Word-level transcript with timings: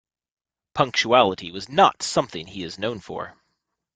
Punctuality 0.73 1.51
was 1.51 1.69
not 1.69 2.01
something 2.01 2.47
he 2.47 2.63
is 2.63 2.79
known 2.79 3.01
for. 3.01 3.35